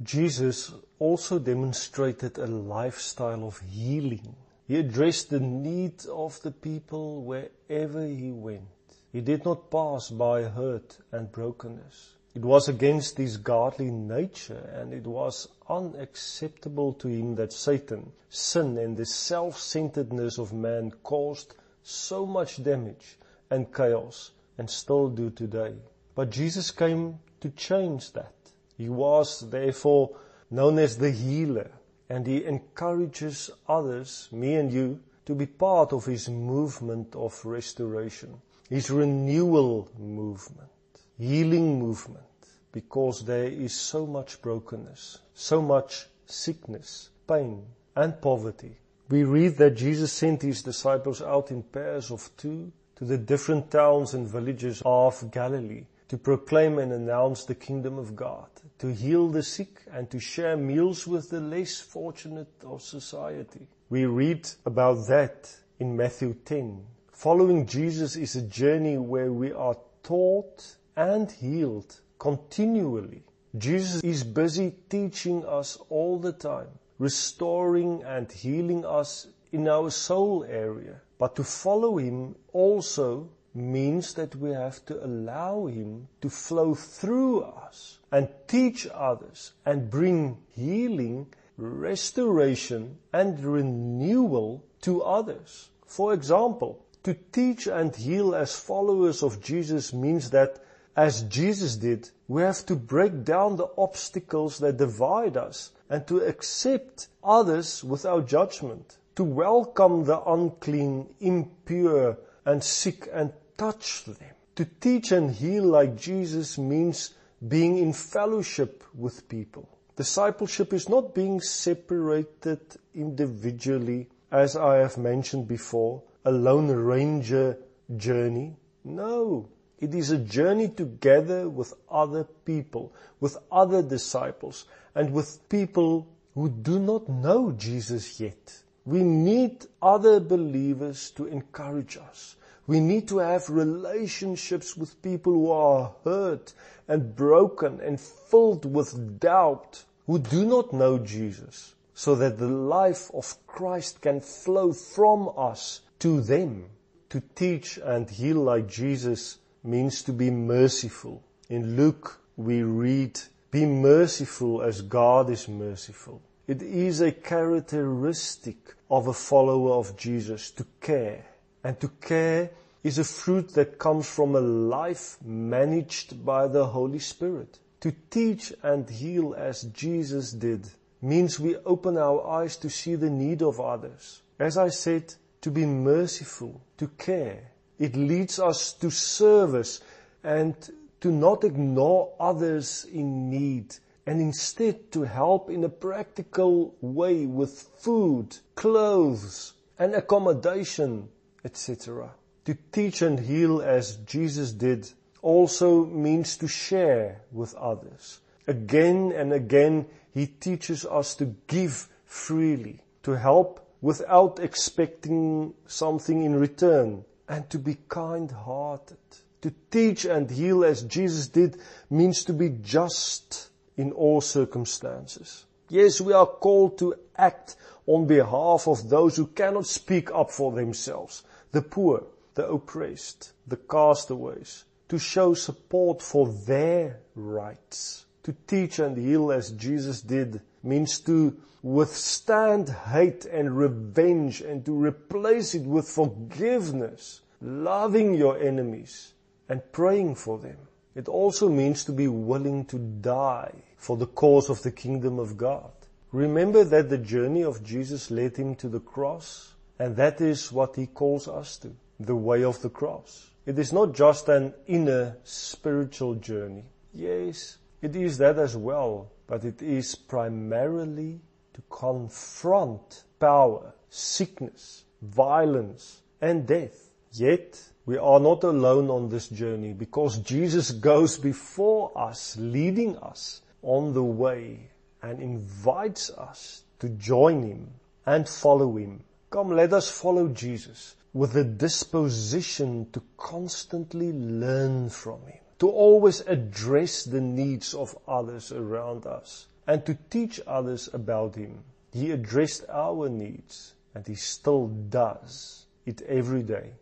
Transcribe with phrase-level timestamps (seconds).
[0.00, 4.36] Jesus also demonstrated a lifestyle of healing.
[4.68, 8.68] He addressed the needs of the people wherever he went.
[9.10, 12.14] He did not pass by hurt and brokenness.
[12.34, 18.78] It was against his godly nature and it was unacceptable to him that Satan, sin
[18.78, 23.18] and the self-centeredness of man caused so much damage
[23.50, 25.74] and chaos and still do today.
[26.14, 28.34] But Jesus came to change that.
[28.78, 30.16] He was therefore
[30.50, 31.72] known as the healer
[32.08, 38.40] and he encourages others, me and you, to be part of his movement of restoration,
[38.70, 40.70] his renewal movement,
[41.18, 42.24] healing movement,
[42.72, 47.66] because there is so much brokenness, so much sickness, pain,
[47.96, 48.78] and poverty.
[49.10, 53.70] We read that Jesus sent his disciples out in pairs of two to the different
[53.70, 59.28] towns and villages of Galilee to proclaim and announce the kingdom of God, to heal
[59.28, 63.68] the sick and to share meals with the less fortunate of society.
[63.90, 66.84] We read about that in Matthew 10.
[67.12, 73.22] Following Jesus is a journey where we are taught and healed continually.
[73.56, 76.68] Jesus is busy teaching us all the time,
[76.98, 81.00] restoring and healing us in our soul area.
[81.18, 87.42] But to follow Him also means that we have to allow Him to flow through
[87.42, 95.70] us and teach others and bring healing, restoration and renewal to others.
[95.86, 100.62] For example, to teach and heal as followers of Jesus means that
[100.96, 106.18] as Jesus did, we have to break down the obstacles that divide us and to
[106.18, 114.34] accept others without judgment, to welcome the unclean, impure and sick and touch them.
[114.56, 117.14] To teach and heal like Jesus means
[117.46, 119.68] being in fellowship with people.
[119.96, 122.60] Discipleship is not being separated
[122.94, 127.58] individually, as I have mentioned before, a lone ranger
[127.96, 128.56] journey.
[128.84, 129.48] No,
[129.80, 136.48] it is a journey together with other people, with other disciples, and with people who
[136.48, 138.62] do not know Jesus yet.
[138.84, 142.36] We need other believers to encourage us.
[142.68, 146.52] We need to have relationships with people who are hurt
[146.86, 153.10] and broken and filled with doubt, who do not know Jesus, so that the life
[153.14, 156.66] of Christ can flow from us to them.
[157.08, 161.22] To teach and heal like Jesus means to be merciful.
[161.48, 163.18] In Luke, we read,
[163.50, 166.20] be merciful as God is merciful.
[166.46, 171.24] It is a characteristic of a follower of Jesus to care
[171.64, 172.50] and to care
[172.84, 177.58] is a fruit that comes from a life managed by the Holy Spirit.
[177.80, 180.68] To teach and heal as Jesus did
[181.00, 184.22] means we open our eyes to see the need of others.
[184.38, 187.52] As I said, to be merciful, to care.
[187.78, 189.80] It leads us to service
[190.24, 190.54] and
[191.00, 193.76] to not ignore others in need
[194.06, 201.08] and instead to help in a practical way with food, clothes and accommodation
[201.44, 202.10] etc.
[202.44, 204.90] To teach and heal as Jesus did
[205.22, 208.20] also means to share with others.
[208.46, 216.34] Again and again, He teaches us to give freely, to help without expecting something in
[216.34, 218.96] return, and to be kind-hearted.
[219.42, 221.60] To teach and heal as Jesus did
[221.90, 225.44] means to be just in all circumstances.
[225.68, 227.56] Yes, we are called to act
[227.86, 233.56] on behalf of those who cannot speak up for themselves the poor, the oppressed, the
[233.56, 238.06] castaways, to show support for their rights.
[238.24, 244.72] To teach and heal as Jesus did means to withstand hate and revenge and to
[244.72, 249.14] replace it with forgiveness, loving your enemies
[249.48, 250.58] and praying for them.
[250.94, 255.36] It also means to be willing to die for the cause of the kingdom of
[255.36, 255.70] God.
[256.12, 260.74] Remember that the journey of Jesus led him to the cross and that is what
[260.76, 263.30] he calls us to, the way of the cross.
[263.46, 266.64] It is not just an inner spiritual journey.
[266.92, 271.20] Yes, it is that as well, but it is primarily
[271.54, 276.90] to confront power, sickness, violence, and death.
[277.12, 283.40] Yet, we are not alone on this journey because Jesus goes before us, leading us
[283.62, 284.68] on the way
[285.02, 287.70] and invites us to join Him
[288.04, 295.20] and follow Him Come, let us follow Jesus with a disposition to constantly learn from
[295.26, 301.34] Him, to always address the needs of others around us, and to teach others about
[301.34, 301.62] Him.
[301.92, 306.72] He addressed our needs and He still does it every day.